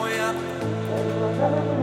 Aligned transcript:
way 0.00 0.18
up. 0.20 1.77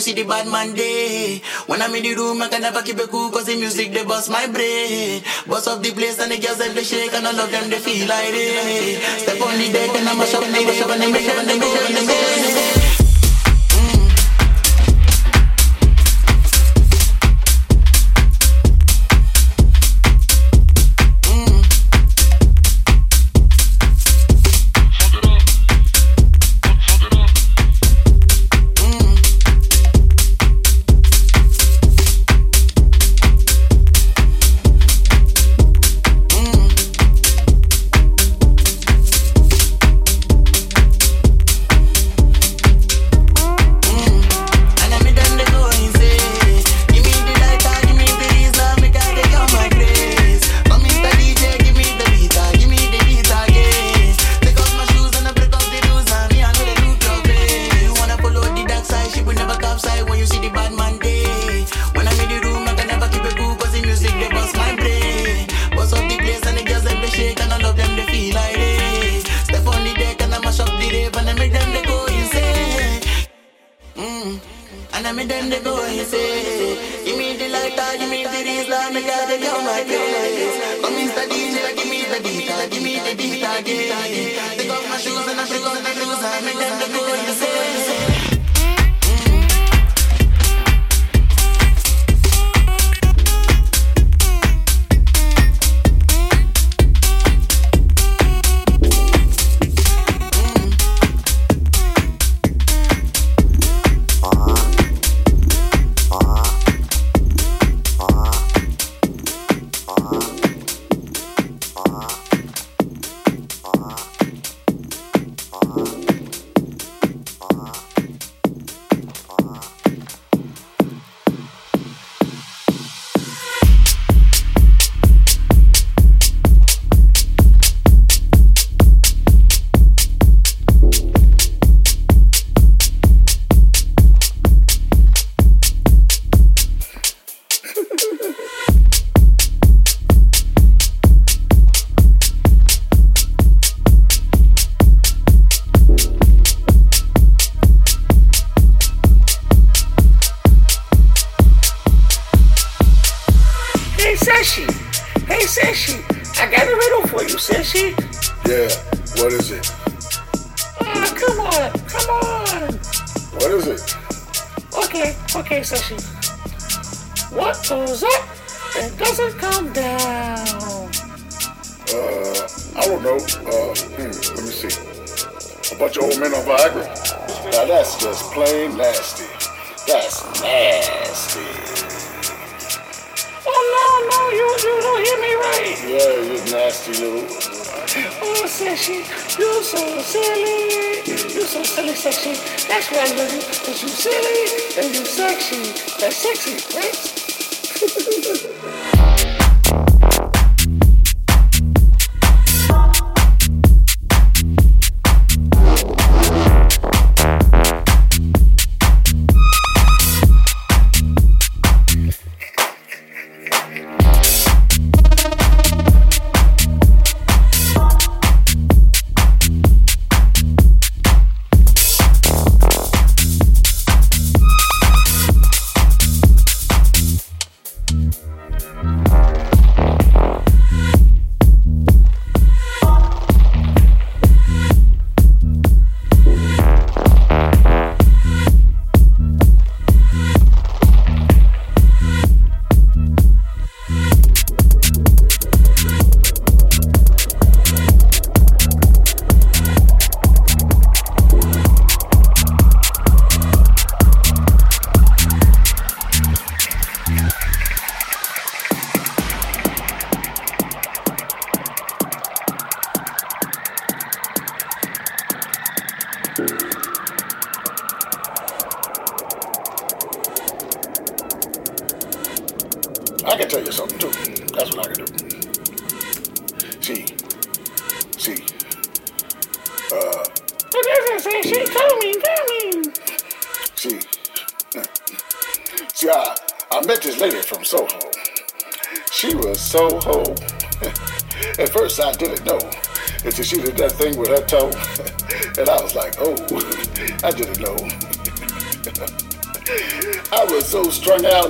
See 0.00 0.14
the 0.14 0.24
bad 0.24 0.48
man 0.48 0.74
day. 0.74 1.42
When 1.66 1.82
I'm 1.82 1.94
in 1.94 2.02
the 2.02 2.14
room, 2.14 2.42
I 2.42 2.48
can 2.48 2.62
never 2.62 2.82
keep 2.82 2.98
it 2.98 3.10
cool 3.10 3.30
cause 3.30 3.46
the 3.46 3.56
music 3.56 3.92
they 3.92 4.04
bust 4.04 4.30
my 4.30 4.46
brain. 4.46 5.22
Bust 5.46 5.68
up 5.68 5.82
the 5.82 5.92
place 5.92 6.18
and 6.18 6.32
the 6.32 6.38
girls 6.38 6.58
them 6.58 6.74
they 6.74 6.82
shake 6.82 7.12
and 7.12 7.26
all 7.26 7.38
of 7.38 7.50
them 7.50 7.70
they 7.70 7.78
feel 7.78 8.08
like 8.08 8.32
it. 8.32 9.00
Step 9.20 9.40
on 9.40 9.56
the 9.58 9.68
deck 9.72 9.94
and 9.94 10.08
I 10.08 10.14
mash 10.16 10.34
up 10.34 10.44
the 10.44 10.52
rave 10.52 10.90
and 10.90 11.00
they 11.02 11.12
make 11.12 11.26
them 11.26 11.46
they 11.46 11.58
go 11.60 11.60
and 11.60 11.60
they 11.60 11.60
go 11.60 11.68
and 11.68 11.79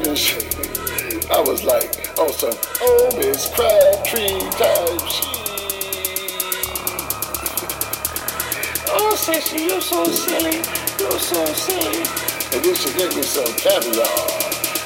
and 0.06 0.16
shit. 0.16 0.56
I 1.30 1.40
was 1.40 1.64
like, 1.64 2.10
oh, 2.18 2.30
some 2.30 2.52
oh, 2.80 3.16
Miss 3.16 3.48
Crabtree 3.54 4.40
type 4.58 5.08
shit. 5.08 5.26
Oh, 8.92 9.14
sexy, 9.14 9.62
you're 9.66 9.80
so 9.80 10.04
silly. 10.04 10.56
You're 10.98 11.18
so 11.20 11.44
silly. 11.54 12.02
And 12.52 12.64
then 12.64 12.74
she 12.74 12.92
gave 12.98 13.14
me 13.14 13.22
some 13.22 13.46
caviar. 13.54 14.04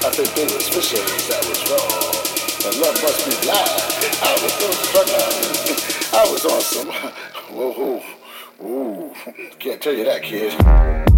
I 0.04 0.10
think 0.12 0.28
there 0.34 0.44
was 0.44 0.68
fishes 0.68 1.28
that 1.28 1.40
was 1.48 1.64
wrong. 1.70 2.24
And 2.66 2.76
love 2.80 3.02
must 3.02 3.24
be 3.24 3.34
blind. 3.46 3.94
I 4.22 4.32
was 4.42 4.52
so 4.52 5.00
out. 5.00 5.54
I 6.14 6.30
was 6.30 6.44
on 6.44 6.60
some, 6.60 6.88
whoa, 7.54 7.72
whoa, 7.72 8.66
ooh, 8.66 9.14
can't 9.58 9.80
tell 9.80 9.94
you 9.94 10.04
that, 10.04 10.22
kid. 10.22 11.13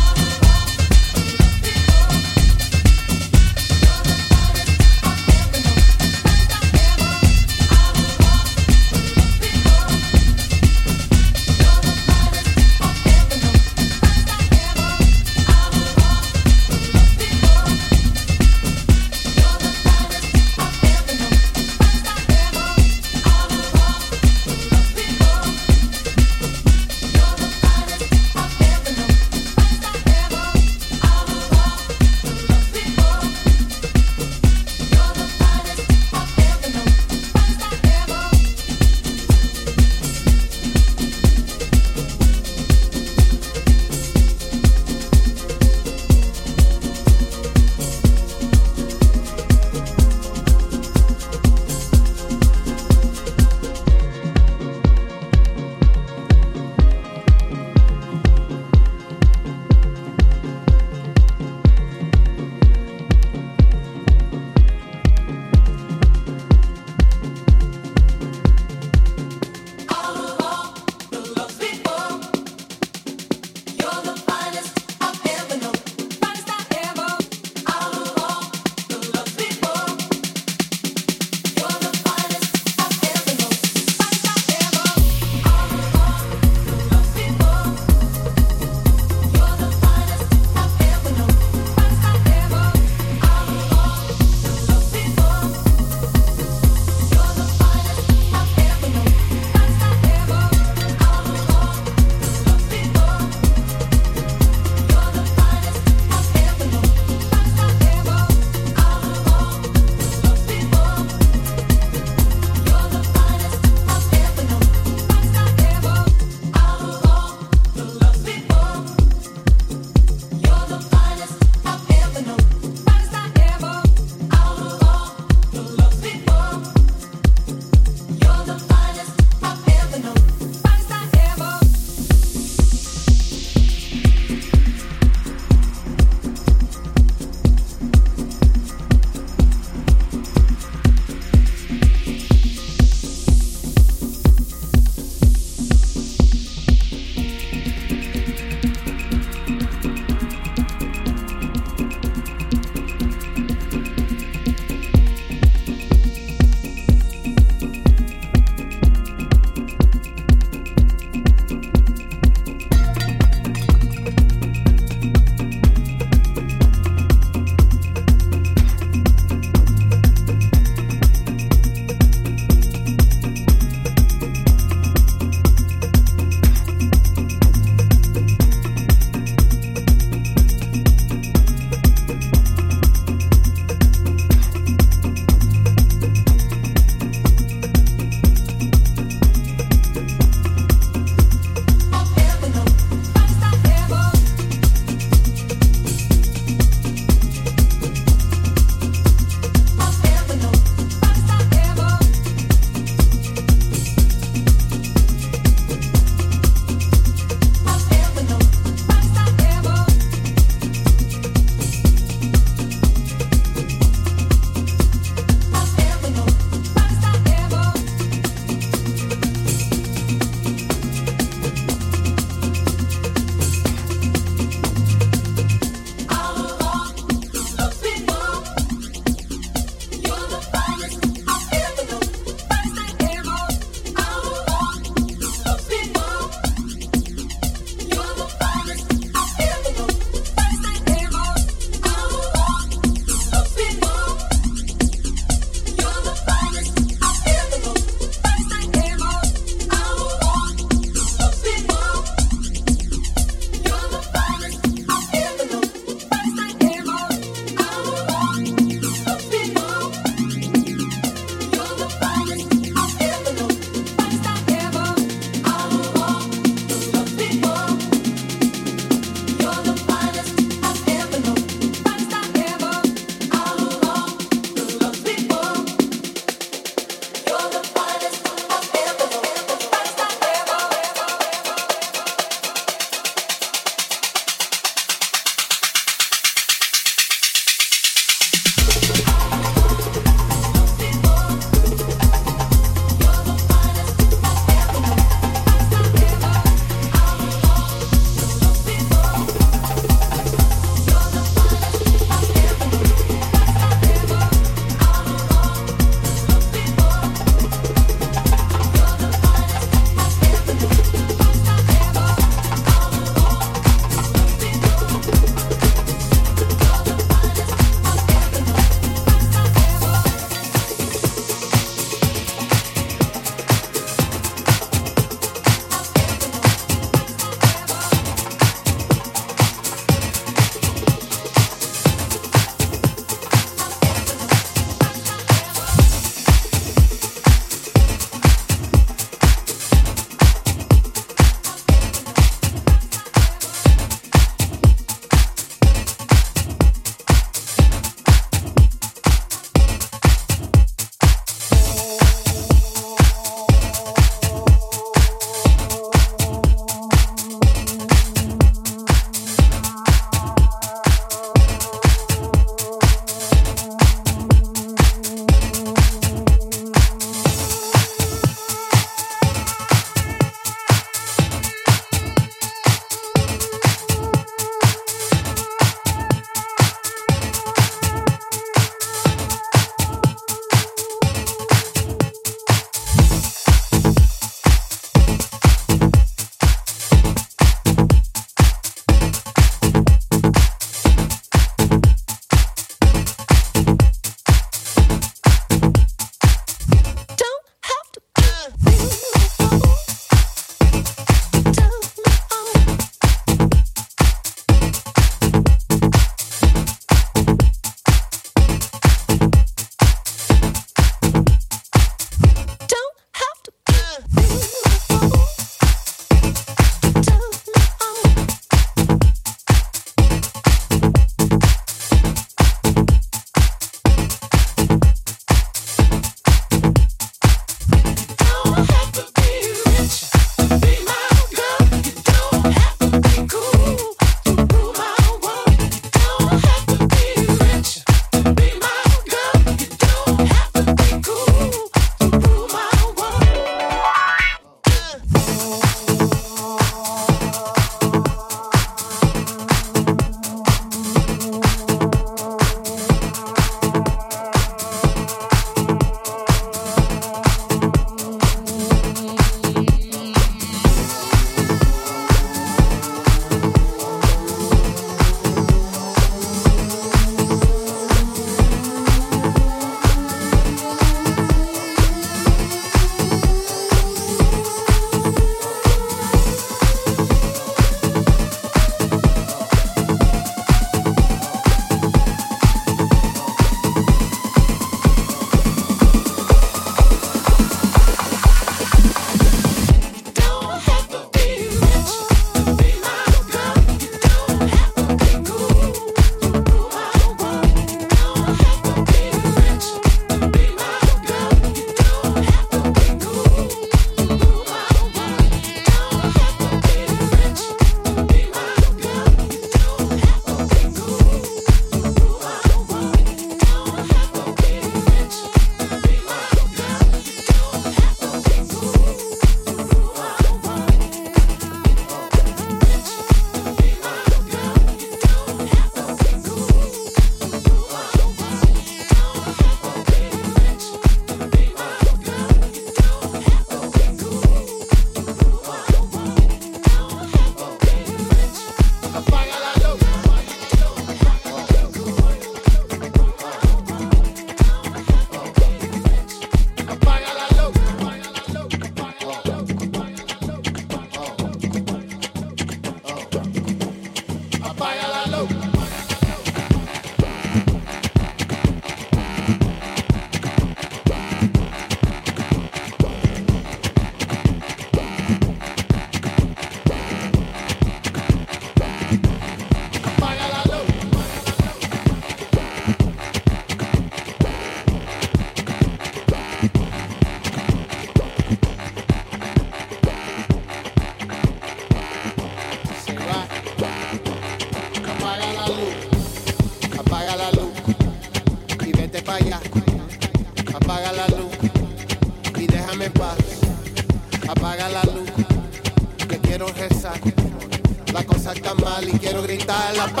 está 599.51 599.73
la 599.73 600.00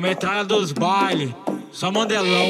Metralha 0.00 0.44
dos 0.44 0.72
baile, 0.72 1.34
só 1.70 1.92
mandelão. 1.92 2.46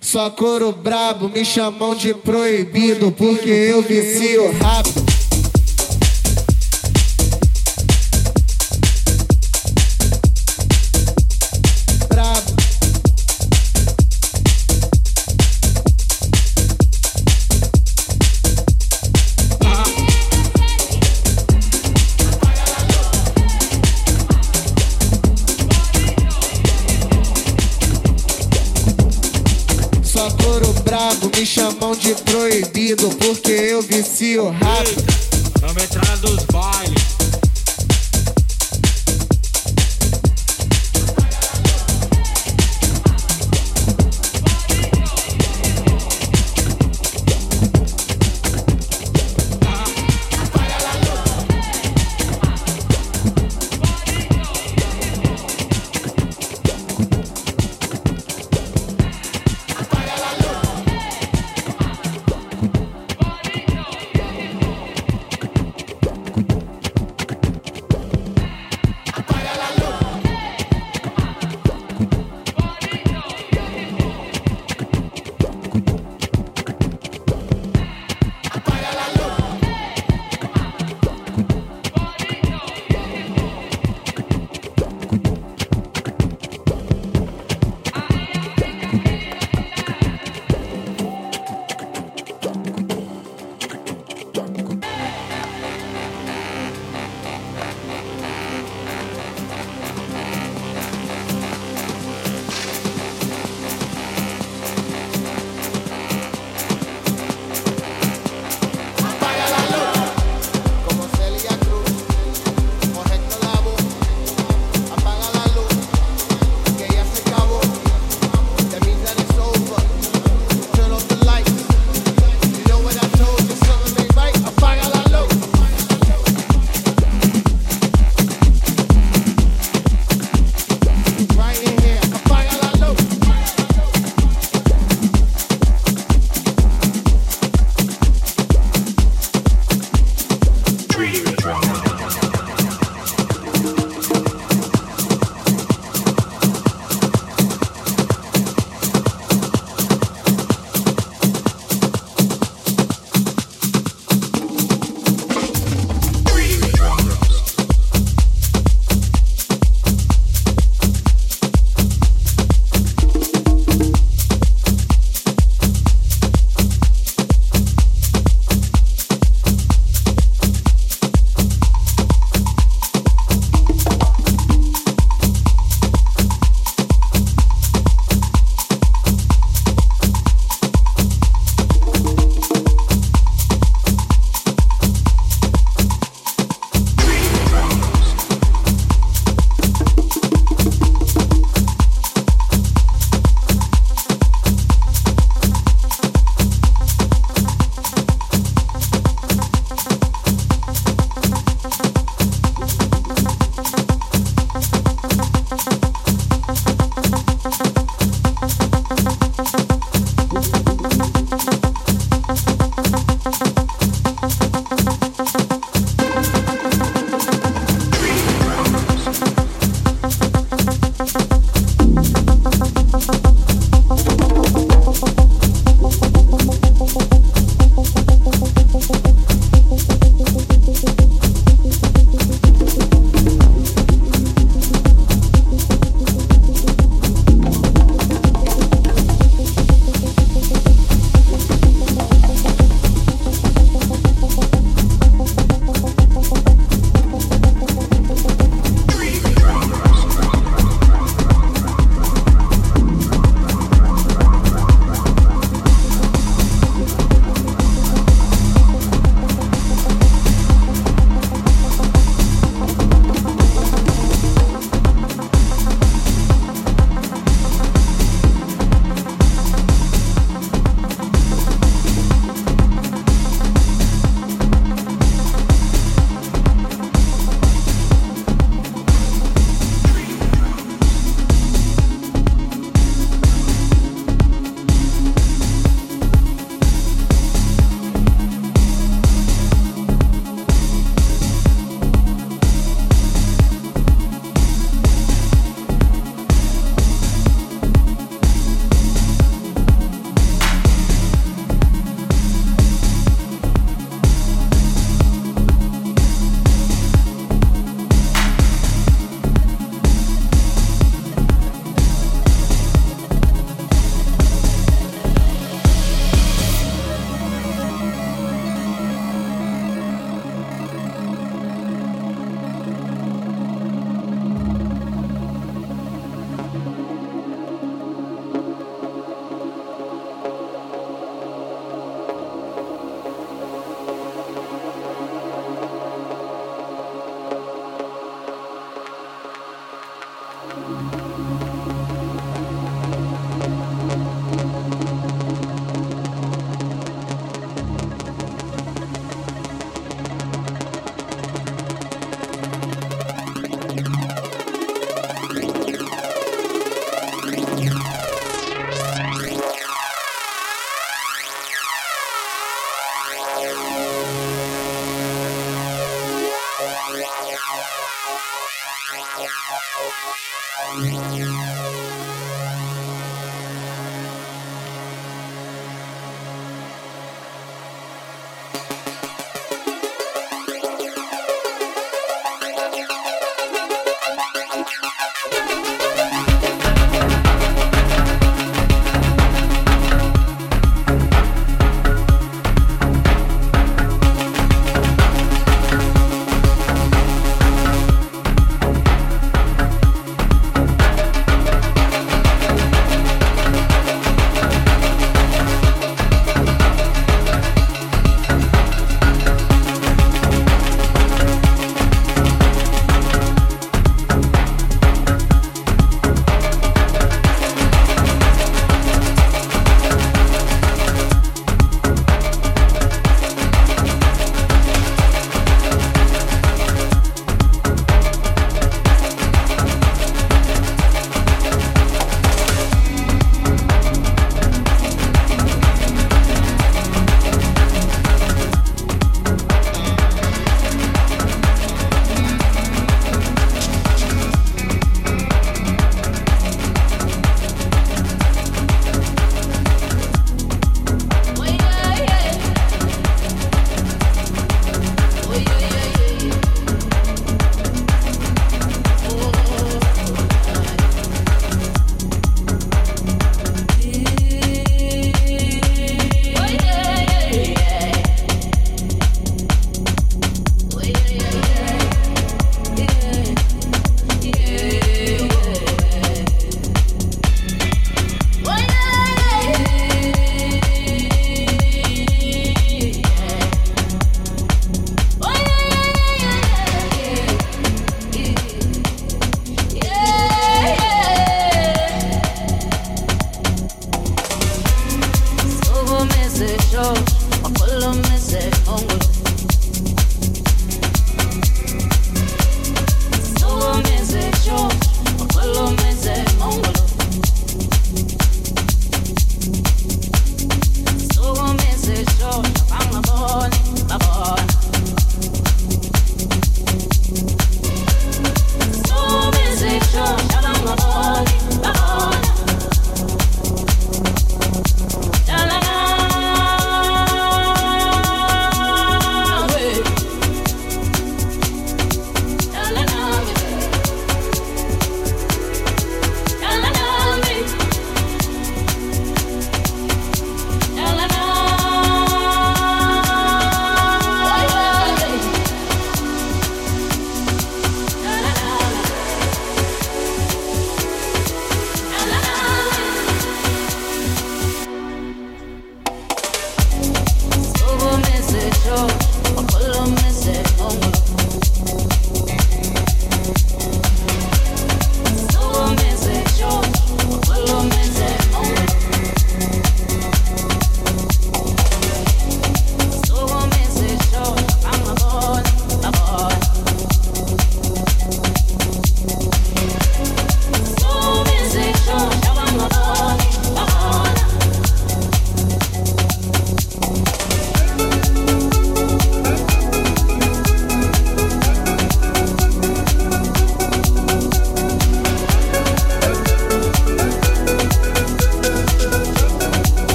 Só 0.00 0.30
couro 0.30 0.70
brabo, 0.70 1.28
me 1.28 1.44
chamam 1.44 1.96
de 1.96 2.14
proibido, 2.14 3.10
porque 3.10 3.50
eu 3.50 3.82
vicio 3.82 4.52
rápido. 4.58 5.03